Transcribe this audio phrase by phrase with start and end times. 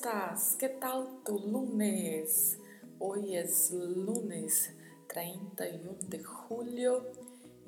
[0.00, 0.56] Estás?
[0.58, 2.58] ¿Qué tal tu lunes?
[2.98, 4.74] Hoy es lunes
[5.08, 7.04] 31 de julio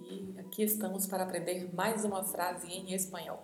[0.00, 3.42] e aqui estamos para aprender mais uma frase em espanhol.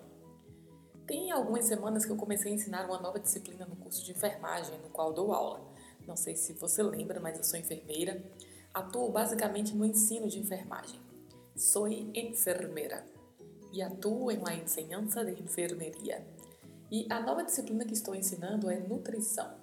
[1.06, 4.78] Tem algumas semanas que eu comecei a ensinar uma nova disciplina no curso de enfermagem,
[4.78, 5.60] no qual dou aula.
[6.06, 8.24] Não sei se você lembra, mas eu sou enfermeira.
[8.72, 10.98] Atuo basicamente no ensino de enfermagem.
[11.54, 13.04] Sou enfermeira
[13.70, 16.26] e atuo em la enseñanza de enfermeria.
[16.90, 19.54] E a nova disciplina que estou ensinando é nutrição,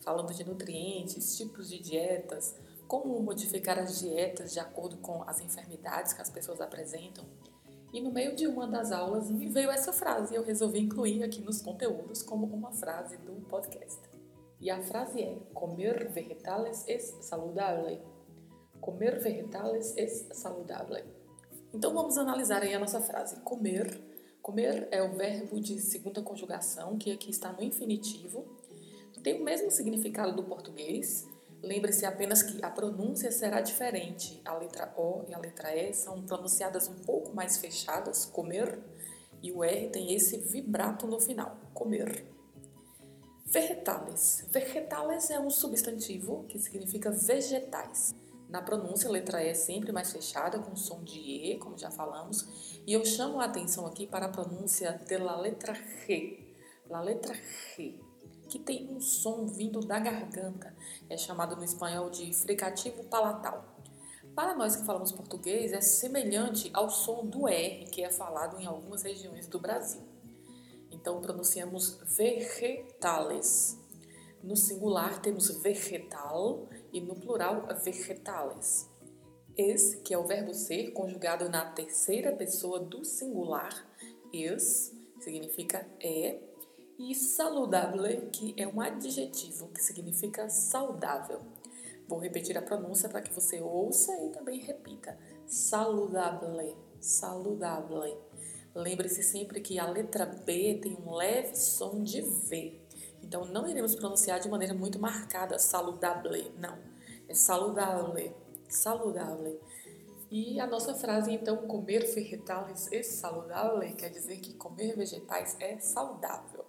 [0.00, 2.54] falando de nutrientes, tipos de dietas,
[2.86, 7.24] como modificar as dietas de acordo com as enfermidades que as pessoas apresentam.
[7.92, 11.22] E no meio de uma das aulas me veio essa frase e eu resolvi incluir
[11.22, 14.00] aqui nos conteúdos como uma frase do podcast.
[14.60, 18.02] E a frase é: Comer vegetales es saludable.
[18.80, 21.04] Comer vegetales es saludable.
[21.72, 23.40] Então vamos analisar aí a nossa frase.
[23.40, 24.13] Comer
[24.44, 28.44] Comer é o verbo de segunda conjugação, que aqui está no infinitivo.
[29.22, 31.26] Tem o mesmo significado do português.
[31.62, 34.42] Lembre-se apenas que a pronúncia será diferente.
[34.44, 38.78] A letra O e a letra E são pronunciadas um pouco mais fechadas, comer,
[39.42, 42.26] e o R tem esse vibrato no final, comer.
[43.46, 44.46] Vegetales.
[44.50, 48.14] Vegetales é um substantivo que significa vegetais.
[48.54, 51.90] Na pronúncia, a letra E é sempre mais fechada, com som de E, como já
[51.90, 52.78] falamos.
[52.86, 56.54] E eu chamo a atenção aqui para a pronúncia de la letra G.
[56.88, 57.98] La letra G,
[58.48, 60.72] que tem um som vindo da garganta.
[61.10, 63.76] É chamado no espanhol de fricativo palatal.
[64.36, 68.66] Para nós que falamos português, é semelhante ao som do R, que é falado em
[68.66, 70.06] algumas regiões do Brasil.
[70.92, 73.76] Então, pronunciamos vegetales.
[74.44, 78.88] No singular temos vegetal e no plural vegetales.
[79.56, 83.86] Esse, que é o verbo ser, conjugado na terceira pessoa do singular,
[84.32, 86.40] is, significa é,
[86.98, 91.40] e saludable, que é um adjetivo que significa saudável.
[92.06, 95.18] Vou repetir a pronúncia para que você ouça e também repita.
[95.46, 98.16] Saludable, saludable.
[98.74, 102.83] Lembre-se sempre que a letra B tem um leve som de V.
[103.24, 106.78] Então não iremos pronunciar de maneira muito marcada saludable, não.
[107.26, 108.34] É saludable,
[108.68, 109.58] saludable.
[110.30, 115.78] E a nossa frase então, comer vegetales é saudável, quer dizer que comer vegetais é
[115.78, 116.64] saudável.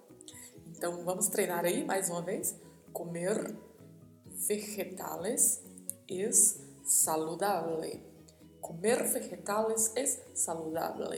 [0.68, 2.58] Então vamos treinar aí mais uma vez.
[2.92, 3.54] Comer
[4.48, 5.62] vegetales
[6.10, 6.30] é
[6.84, 8.00] saudável.
[8.60, 11.10] Comer vegetales é saudável.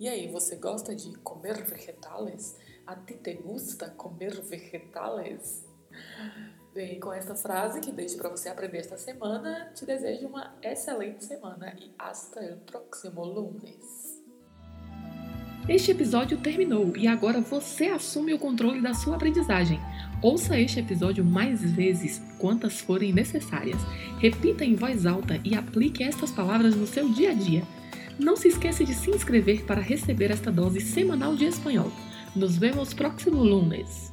[0.00, 2.56] E aí, você gosta de comer vegetales?
[2.86, 5.64] A ti te gusta comer vegetales?
[6.74, 11.24] Bem, com esta frase que deixo para você aprender esta semana, te desejo uma excelente
[11.24, 14.20] semana e hasta o próximo lunes.
[15.68, 19.78] Este episódio terminou e agora você assume o controle da sua aprendizagem.
[20.20, 23.80] Ouça este episódio mais vezes, quantas forem necessárias.
[24.18, 27.62] Repita em voz alta e aplique estas palavras no seu dia a dia.
[28.18, 31.92] Não se esqueça de se inscrever para receber esta dose semanal de espanhol.
[32.34, 34.10] Nos vemos próximo lunes.